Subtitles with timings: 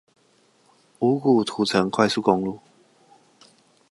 [0.97, 2.59] 五股土城快速公路